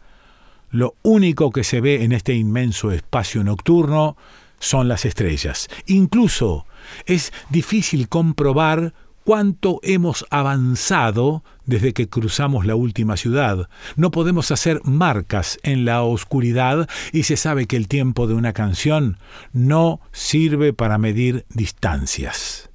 Lo 0.72 0.96
único 1.02 1.52
que 1.52 1.62
se 1.62 1.80
ve 1.80 2.02
en 2.02 2.10
este 2.10 2.34
inmenso 2.34 2.90
espacio 2.90 3.44
nocturno 3.44 4.16
son 4.58 4.88
las 4.88 5.04
estrellas. 5.04 5.68
Incluso 5.86 6.66
es 7.06 7.32
difícil 7.48 8.08
comprobar 8.08 8.92
cuánto 9.26 9.80
hemos 9.82 10.24
avanzado 10.30 11.42
desde 11.64 11.92
que 11.92 12.08
cruzamos 12.08 12.64
la 12.64 12.76
última 12.76 13.16
ciudad. 13.16 13.68
No 13.96 14.12
podemos 14.12 14.52
hacer 14.52 14.80
marcas 14.84 15.58
en 15.64 15.84
la 15.84 16.04
oscuridad 16.04 16.88
y 17.12 17.24
se 17.24 17.36
sabe 17.36 17.66
que 17.66 17.76
el 17.76 17.88
tiempo 17.88 18.28
de 18.28 18.34
una 18.34 18.52
canción 18.52 19.18
no 19.52 20.00
sirve 20.12 20.72
para 20.72 20.96
medir 20.96 21.44
distancias. 21.48 22.70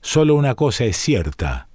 Solo 0.00 0.34
una 0.34 0.56
cosa 0.56 0.84
es 0.84 0.96
cierta. 0.96 1.68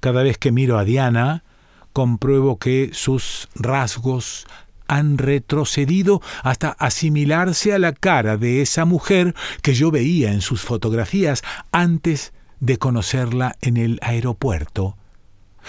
Cada 0.00 0.22
vez 0.22 0.38
que 0.38 0.50
miro 0.50 0.78
a 0.78 0.84
Diana, 0.84 1.44
compruebo 1.92 2.58
que 2.58 2.92
sus 2.94 3.50
rasgos 3.54 4.46
han 4.86 5.18
retrocedido 5.18 6.22
hasta 6.42 6.70
asimilarse 6.70 7.74
a 7.74 7.78
la 7.78 7.92
cara 7.92 8.38
de 8.38 8.62
esa 8.62 8.86
mujer 8.86 9.34
que 9.60 9.74
yo 9.74 9.90
veía 9.90 10.32
en 10.32 10.40
sus 10.40 10.62
fotografías 10.62 11.42
antes 11.72 12.32
de 12.60 12.78
conocerla 12.78 13.56
en 13.60 13.76
el 13.76 13.98
aeropuerto. 14.02 14.96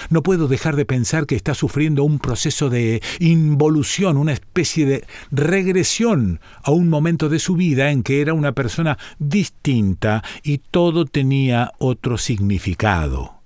No 0.10 0.24
puedo 0.24 0.48
dejar 0.48 0.76
de 0.76 0.86
pensar 0.86 1.26
que 1.26 1.36
está 1.36 1.54
sufriendo 1.54 2.04
un 2.04 2.20
proceso 2.20 2.70
de 2.70 3.02
involución, 3.20 4.18
una 4.18 4.34
especie 4.34 4.86
de 4.86 5.06
regresión 5.32 6.40
a 6.64 6.72
un 6.72 6.90
momento 6.90 7.28
de 7.28 7.40
su 7.40 7.56
vida 7.56 7.92
en 7.92 8.04
que 8.04 8.22
era 8.22 8.34
una 8.34 8.54
persona 8.54 8.98
distinta 9.18 10.24
y 10.44 10.60
todo 10.60 11.06
tenía 11.06 11.74
otro 11.80 12.18
significado. 12.18 13.42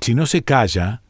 Si 0.00 0.14
no 0.14 0.26
se 0.26 0.42
calla, 0.42 1.02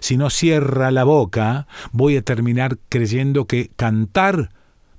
si 0.00 0.16
no 0.16 0.30
cierra 0.30 0.90
la 0.90 1.04
boca, 1.04 1.66
voy 1.92 2.16
a 2.16 2.22
terminar 2.22 2.78
creyendo 2.88 3.46
que 3.46 3.70
cantar 3.76 4.50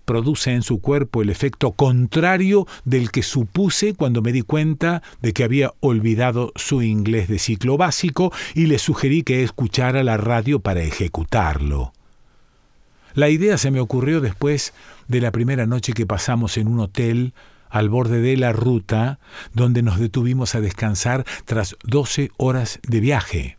produce 0.06 0.54
en 0.54 0.62
su 0.62 0.80
cuerpo 0.80 1.22
el 1.22 1.30
efecto 1.30 1.72
contrario 1.72 2.68
del 2.86 3.12
que 3.12 3.24
supuse 3.24 3.94
cuando 3.96 4.22
me 4.22 4.32
di 4.32 4.42
cuenta 4.42 5.02
de 5.22 5.34
que 5.34 5.44
había 5.44 5.74
olvidado 5.80 6.52
su 6.56 6.82
inglés 6.82 7.28
de 7.28 7.40
ciclo 7.40 7.78
básico 7.78 8.32
y 8.54 8.68
le 8.68 8.80
sugerí 8.80 9.24
que 9.24 9.44
escuchara 9.44 10.04
la 10.04 10.18
radio 10.18 10.60
para 10.60 10.84
ejecutarlo. 10.84 11.94
La 13.14 13.30
idea 13.30 13.58
se 13.58 13.72
me 13.72 13.80
ocurrió 13.80 14.22
después 14.22 14.74
de 15.08 15.22
la 15.22 15.32
primera 15.32 15.66
noche 15.66 15.94
que 15.94 16.06
pasamos 16.06 16.58
en 16.58 16.68
un 16.68 16.82
hotel 16.82 17.34
al 17.70 17.90
borde 17.90 18.22
de 18.22 18.38
la 18.38 18.54
ruta, 18.54 19.20
donde 19.54 19.82
nos 19.82 20.00
detuvimos 20.00 20.56
a 20.56 20.62
descansar 20.62 21.26
tras 21.46 21.76
doce 21.84 22.32
horas 22.38 22.80
de 22.88 23.00
viaje. 23.00 23.58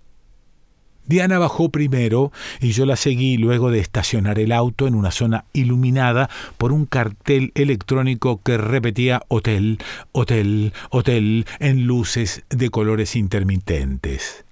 Diana 1.06 1.38
bajó 1.38 1.68
primero 1.68 2.32
y 2.60 2.72
yo 2.72 2.86
la 2.86 2.96
seguí 2.96 3.36
luego 3.36 3.70
de 3.70 3.78
estacionar 3.78 4.38
el 4.38 4.52
auto 4.52 4.86
en 4.86 4.94
una 4.94 5.10
zona 5.10 5.44
iluminada 5.52 6.28
por 6.58 6.72
un 6.72 6.86
cartel 6.86 7.52
electrónico 7.54 8.42
que 8.42 8.58
repetía 8.58 9.22
hotel, 9.28 9.78
hotel, 10.12 10.72
hotel 10.90 11.46
en 11.60 11.86
luces 11.86 12.44
de 12.50 12.70
colores 12.70 13.16
intermitentes. 13.16 14.44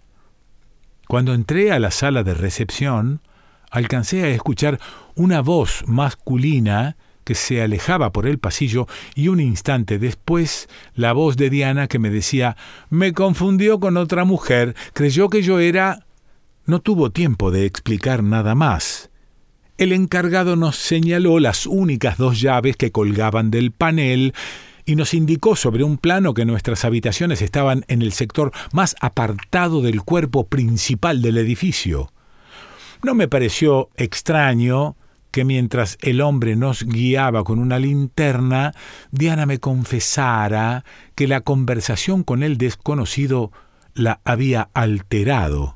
Cuando 1.08 1.34
entré 1.34 1.72
a 1.72 1.78
la 1.78 1.90
sala 1.90 2.22
de 2.22 2.34
recepción, 2.34 3.20
alcancé 3.70 4.22
a 4.22 4.28
escuchar 4.28 4.80
una 5.16 5.40
voz 5.42 5.84
masculina 5.86 6.96
que 7.24 7.34
se 7.34 7.62
alejaba 7.62 8.12
por 8.12 8.26
el 8.26 8.38
pasillo 8.38 8.86
y 9.14 9.28
un 9.28 9.40
instante 9.40 9.98
después 9.98 10.68
la 10.94 11.12
voz 11.12 11.36
de 11.36 11.50
Diana 11.50 11.88
que 11.88 11.98
me 11.98 12.10
decía 12.10 12.56
me 12.90 13.12
confundió 13.12 13.80
con 13.80 13.96
otra 13.96 14.24
mujer, 14.24 14.76
creyó 14.92 15.30
que 15.30 15.42
yo 15.42 15.58
era 15.58 16.03
no 16.66 16.80
tuvo 16.80 17.10
tiempo 17.10 17.50
de 17.50 17.66
explicar 17.66 18.22
nada 18.22 18.54
más. 18.54 19.10
El 19.76 19.92
encargado 19.92 20.56
nos 20.56 20.76
señaló 20.76 21.40
las 21.40 21.66
únicas 21.66 22.16
dos 22.16 22.40
llaves 22.40 22.76
que 22.76 22.92
colgaban 22.92 23.50
del 23.50 23.72
panel 23.72 24.34
y 24.86 24.96
nos 24.96 25.14
indicó 25.14 25.56
sobre 25.56 25.82
un 25.82 25.98
plano 25.98 26.34
que 26.34 26.44
nuestras 26.44 26.84
habitaciones 26.84 27.42
estaban 27.42 27.84
en 27.88 28.02
el 28.02 28.12
sector 28.12 28.52
más 28.72 28.94
apartado 29.00 29.82
del 29.82 30.02
cuerpo 30.02 30.46
principal 30.46 31.22
del 31.22 31.38
edificio. 31.38 32.12
No 33.02 33.14
me 33.14 33.28
pareció 33.28 33.90
extraño 33.96 34.96
que 35.30 35.44
mientras 35.44 35.98
el 36.00 36.20
hombre 36.20 36.54
nos 36.54 36.84
guiaba 36.84 37.42
con 37.42 37.58
una 37.58 37.80
linterna, 37.80 38.72
Diana 39.10 39.46
me 39.46 39.58
confesara 39.58 40.84
que 41.16 41.26
la 41.26 41.40
conversación 41.40 42.22
con 42.22 42.44
el 42.44 42.56
desconocido 42.56 43.50
la 43.94 44.20
había 44.24 44.68
alterado. 44.74 45.73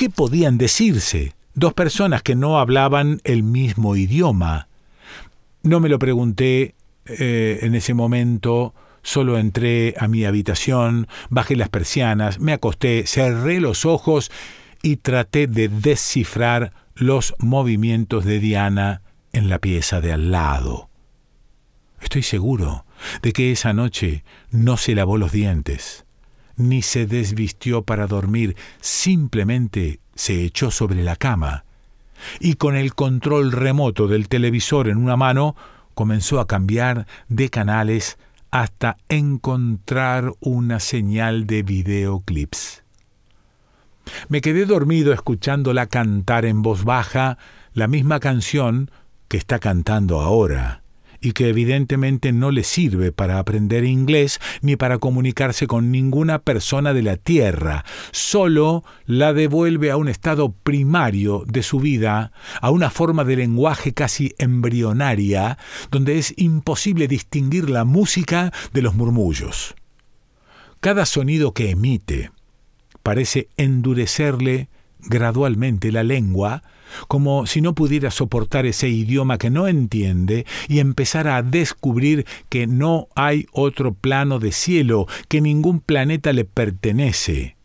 ¿Qué 0.00 0.08
podían 0.08 0.56
decirse? 0.56 1.34
Dos 1.52 1.74
personas 1.74 2.22
que 2.22 2.34
no 2.34 2.58
hablaban 2.58 3.20
el 3.22 3.42
mismo 3.42 3.96
idioma. 3.96 4.66
No 5.62 5.78
me 5.78 5.90
lo 5.90 5.98
pregunté 5.98 6.74
eh, 7.04 7.58
en 7.60 7.74
ese 7.74 7.92
momento, 7.92 8.72
solo 9.02 9.36
entré 9.36 9.94
a 9.98 10.08
mi 10.08 10.24
habitación, 10.24 11.06
bajé 11.28 11.54
las 11.54 11.68
persianas, 11.68 12.40
me 12.40 12.54
acosté, 12.54 13.06
cerré 13.06 13.60
los 13.60 13.84
ojos 13.84 14.30
y 14.82 14.96
traté 14.96 15.46
de 15.46 15.68
descifrar 15.68 16.72
los 16.94 17.34
movimientos 17.38 18.24
de 18.24 18.40
Diana 18.40 19.02
en 19.34 19.50
la 19.50 19.58
pieza 19.58 20.00
de 20.00 20.14
al 20.14 20.30
lado. 20.30 20.88
Estoy 22.00 22.22
seguro 22.22 22.86
de 23.20 23.34
que 23.34 23.52
esa 23.52 23.74
noche 23.74 24.24
no 24.50 24.78
se 24.78 24.94
lavó 24.94 25.18
los 25.18 25.30
dientes 25.30 26.06
ni 26.60 26.82
se 26.82 27.06
desvistió 27.06 27.82
para 27.82 28.06
dormir, 28.06 28.56
simplemente 28.80 30.00
se 30.14 30.44
echó 30.44 30.70
sobre 30.70 31.02
la 31.02 31.16
cama 31.16 31.64
y 32.38 32.54
con 32.54 32.76
el 32.76 32.94
control 32.94 33.52
remoto 33.52 34.06
del 34.06 34.28
televisor 34.28 34.88
en 34.88 34.98
una 34.98 35.16
mano 35.16 35.56
comenzó 35.94 36.38
a 36.40 36.46
cambiar 36.46 37.06
de 37.28 37.50
canales 37.50 38.18
hasta 38.50 38.98
encontrar 39.08 40.32
una 40.40 40.80
señal 40.80 41.46
de 41.46 41.62
videoclips. 41.62 42.82
Me 44.28 44.40
quedé 44.40 44.66
dormido 44.66 45.12
escuchándola 45.12 45.86
cantar 45.86 46.44
en 46.44 46.62
voz 46.62 46.84
baja 46.84 47.38
la 47.72 47.86
misma 47.86 48.18
canción 48.18 48.90
que 49.28 49.36
está 49.36 49.58
cantando 49.60 50.20
ahora 50.20 50.79
y 51.20 51.32
que 51.32 51.48
evidentemente 51.48 52.32
no 52.32 52.50
le 52.50 52.64
sirve 52.64 53.12
para 53.12 53.38
aprender 53.38 53.84
inglés 53.84 54.40
ni 54.62 54.76
para 54.76 54.98
comunicarse 54.98 55.66
con 55.66 55.90
ninguna 55.90 56.40
persona 56.40 56.94
de 56.94 57.02
la 57.02 57.16
Tierra, 57.16 57.84
solo 58.10 58.84
la 59.06 59.32
devuelve 59.32 59.90
a 59.90 59.96
un 59.96 60.08
estado 60.08 60.52
primario 60.52 61.44
de 61.46 61.62
su 61.62 61.80
vida, 61.80 62.32
a 62.60 62.70
una 62.70 62.90
forma 62.90 63.24
de 63.24 63.36
lenguaje 63.36 63.92
casi 63.92 64.34
embrionaria, 64.38 65.58
donde 65.90 66.18
es 66.18 66.34
imposible 66.36 67.08
distinguir 67.08 67.70
la 67.70 67.84
música 67.84 68.52
de 68.72 68.82
los 68.82 68.94
murmullos. 68.94 69.74
Cada 70.80 71.04
sonido 71.04 71.52
que 71.52 71.70
emite 71.70 72.30
parece 73.02 73.48
endurecerle 73.56 74.68
gradualmente 75.00 75.92
la 75.92 76.02
lengua, 76.02 76.62
como 77.08 77.46
si 77.46 77.60
no 77.60 77.74
pudiera 77.74 78.10
soportar 78.10 78.66
ese 78.66 78.88
idioma 78.88 79.38
que 79.38 79.50
no 79.50 79.68
entiende 79.68 80.46
y 80.68 80.80
empezara 80.80 81.36
a 81.36 81.42
descubrir 81.42 82.26
que 82.48 82.66
no 82.66 83.08
hay 83.14 83.46
otro 83.52 83.92
plano 83.92 84.38
de 84.38 84.52
cielo, 84.52 85.06
que 85.28 85.40
ningún 85.40 85.80
planeta 85.80 86.32
le 86.32 86.44
pertenece. 86.44 87.56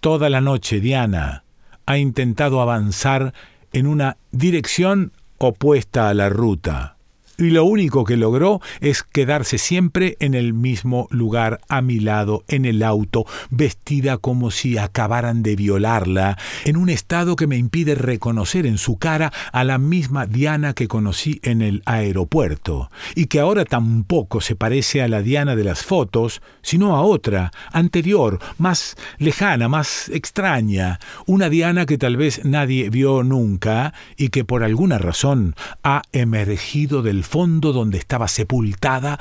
Toda 0.00 0.30
la 0.30 0.40
noche 0.40 0.80
Diana 0.80 1.44
ha 1.86 1.98
intentado 1.98 2.60
avanzar 2.60 3.34
en 3.72 3.86
una 3.86 4.16
dirección 4.32 5.12
opuesta 5.38 6.08
a 6.08 6.14
la 6.14 6.28
ruta. 6.28 6.96
Y 7.40 7.50
lo 7.50 7.64
único 7.64 8.04
que 8.04 8.16
logró 8.16 8.60
es 8.80 9.02
quedarse 9.02 9.58
siempre 9.58 10.16
en 10.20 10.34
el 10.34 10.52
mismo 10.52 11.08
lugar 11.10 11.60
a 11.68 11.80
mi 11.82 12.00
lado, 12.00 12.44
en 12.48 12.64
el 12.64 12.82
auto, 12.82 13.26
vestida 13.50 14.18
como 14.18 14.50
si 14.50 14.78
acabaran 14.78 15.42
de 15.42 15.56
violarla, 15.56 16.38
en 16.64 16.76
un 16.76 16.88
estado 16.90 17.36
que 17.36 17.46
me 17.46 17.56
impide 17.56 17.94
reconocer 17.94 18.66
en 18.66 18.78
su 18.78 18.96
cara 18.98 19.32
a 19.52 19.64
la 19.64 19.78
misma 19.78 20.26
Diana 20.26 20.74
que 20.74 20.88
conocí 20.88 21.40
en 21.42 21.62
el 21.62 21.82
aeropuerto, 21.86 22.90
y 23.14 23.26
que 23.26 23.40
ahora 23.40 23.64
tampoco 23.64 24.40
se 24.40 24.54
parece 24.54 25.02
a 25.02 25.08
la 25.08 25.22
Diana 25.22 25.56
de 25.56 25.64
las 25.64 25.82
fotos, 25.82 26.42
sino 26.62 26.96
a 26.96 27.02
otra, 27.02 27.50
anterior, 27.72 28.38
más 28.58 28.96
lejana, 29.18 29.68
más 29.68 30.08
extraña, 30.10 31.00
una 31.26 31.48
Diana 31.48 31.86
que 31.86 31.98
tal 31.98 32.16
vez 32.16 32.44
nadie 32.44 32.90
vio 32.90 33.22
nunca 33.22 33.94
y 34.16 34.28
que 34.28 34.44
por 34.44 34.62
alguna 34.62 34.98
razón 34.98 35.54
ha 35.82 36.02
emergido 36.12 37.02
del 37.02 37.24
fondo 37.30 37.72
donde 37.72 37.96
estaba 37.96 38.26
sepultada 38.26 39.20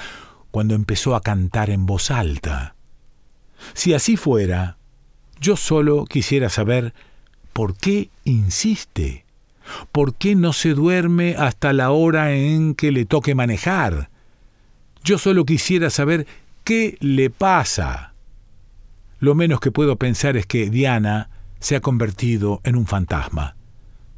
cuando 0.49 0.73
empezó 0.73 1.15
a 1.15 1.21
cantar 1.21 1.69
en 1.69 1.85
voz 1.85 2.09
alta. 2.09 2.73
Si 3.75 3.93
así 3.93 4.17
fuera, 4.17 4.77
yo 5.39 5.55
solo 5.55 6.05
quisiera 6.05 6.49
saber 6.49 6.95
por 7.53 7.77
qué 7.77 8.09
insiste, 8.23 9.25
por 9.91 10.15
qué 10.15 10.33
no 10.33 10.53
se 10.53 10.73
duerme 10.73 11.35
hasta 11.37 11.71
la 11.71 11.91
hora 11.91 12.33
en 12.33 12.73
que 12.73 12.91
le 12.91 13.05
toque 13.05 13.35
manejar. 13.35 14.09
Yo 15.03 15.19
solo 15.19 15.45
quisiera 15.45 15.91
saber 15.91 16.25
qué 16.63 16.97
le 17.01 17.29
pasa. 17.29 18.13
Lo 19.19 19.35
menos 19.35 19.59
que 19.59 19.71
puedo 19.71 19.97
pensar 19.97 20.35
es 20.35 20.47
que 20.47 20.71
Diana 20.71 21.29
se 21.59 21.75
ha 21.75 21.79
convertido 21.79 22.59
en 22.63 22.75
un 22.75 22.87
fantasma. 22.87 23.55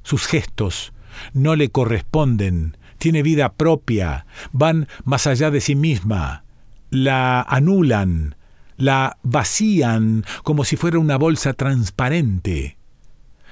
Sus 0.03 0.27
gestos 0.27 0.93
no 1.33 1.57
le 1.57 1.69
corresponden, 1.69 2.77
tiene 3.01 3.23
vida 3.23 3.53
propia, 3.53 4.27
van 4.51 4.87
más 5.05 5.25
allá 5.25 5.49
de 5.49 5.59
sí 5.59 5.73
misma, 5.73 6.43
la 6.91 7.41
anulan, 7.41 8.35
la 8.77 9.17
vacían 9.23 10.23
como 10.43 10.65
si 10.65 10.75
fuera 10.75 10.99
una 10.99 11.17
bolsa 11.17 11.53
transparente. 11.53 12.77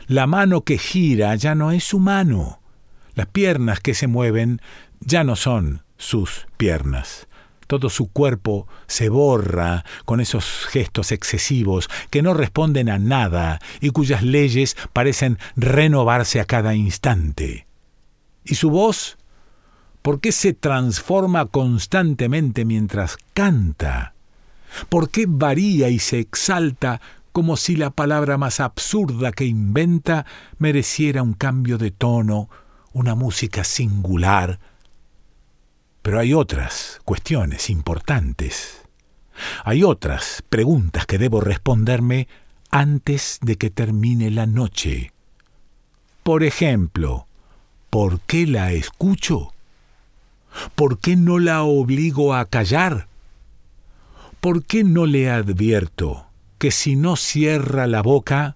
La 0.06 0.28
mano 0.28 0.62
que 0.62 0.78
gira 0.78 1.34
ya 1.34 1.56
no 1.56 1.72
es 1.72 1.84
su 1.84 1.98
mano. 1.98 2.62
Las 3.16 3.26
piernas 3.26 3.80
que 3.80 3.96
se 3.96 4.06
mueven 4.06 4.62
ya 5.00 5.24
no 5.24 5.36
son 5.36 5.82
sus 5.98 6.46
piernas. 6.58 7.28
Todo 7.66 7.90
su 7.90 8.12
cuerpo 8.12 8.68
se 8.86 9.10
borra 9.10 9.84
con 10.06 10.20
esos 10.20 10.68
gestos 10.70 11.12
excesivos 11.12 11.90
que 12.12 12.22
no 12.22 12.36
responden 12.36 12.88
a 12.88 13.00
nada 13.00 13.60
y 13.82 13.90
cuyas 13.90 14.22
leyes 14.22 14.78
parecen 14.94 15.40
renovarse 15.56 16.40
a 16.40 16.46
cada 16.46 16.76
instante. 16.76 17.66
¿Y 18.44 18.54
su 18.54 18.70
voz? 18.70 19.19
¿Por 20.02 20.22
qué 20.22 20.32
se 20.32 20.54
transforma 20.54 21.46
constantemente 21.48 22.64
mientras 22.64 23.18
canta? 23.34 24.14
¿Por 24.88 25.10
qué 25.10 25.26
varía 25.28 25.90
y 25.90 26.00
se 26.00 26.20
exalta 26.20 27.02
como 27.32 27.58
si 27.58 27.76
la 27.76 27.90
palabra 27.90 28.38
más 28.38 28.60
absurda 28.60 29.32
que 29.32 29.46
inventa 29.46 30.26
mereciera 30.58 31.22
un 31.22 31.34
cambio 31.34 31.78
de 31.78 31.92
tono, 31.92 32.50
una 32.94 33.16
música 33.16 33.64
singular? 33.64 34.60
Pero 36.02 36.20
hay 36.20 36.34
otras 36.34 37.02
cuestiones 37.04 37.70
importantes. 37.70 38.84
Hay 39.64 39.84
otras 39.84 40.44
preguntas 40.50 41.06
que 41.06 41.18
debo 41.18 41.42
responderme 41.42 42.28
antes 42.72 43.40
de 43.42 43.58
que 43.58 43.70
termine 43.70 44.32
la 44.32 44.46
noche. 44.46 45.12
Por 46.24 46.44
ejemplo, 46.44 47.28
¿por 47.90 48.22
qué 48.22 48.48
la 48.48 48.72
escucho? 48.72 49.54
¿Por 50.76 51.00
qué 51.00 51.16
no 51.16 51.40
la 51.40 51.64
obligo 51.64 52.34
a 52.34 52.46
callar? 52.46 53.08
¿Por 54.40 54.64
qué 54.64 54.84
no 54.84 55.06
le 55.06 55.30
advierto 55.30 56.28
que 56.58 56.72
si 56.72 56.96
no 56.96 57.16
cierra 57.16 57.88
la 57.88 58.02
boca, 58.02 58.56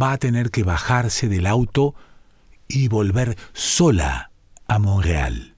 va 0.00 0.12
a 0.12 0.18
tener 0.18 0.50
que 0.50 0.62
bajarse 0.62 1.28
del 1.28 1.46
auto 1.46 1.94
y 2.68 2.88
volver 2.88 3.36
sola 3.52 4.30
a 4.66 4.78
Montreal? 4.78 5.54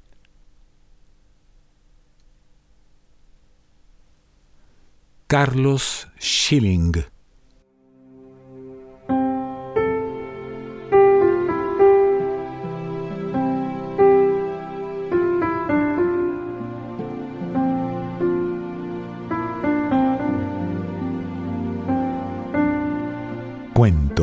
Carlos 5.26 6.08
Schilling 6.18 7.04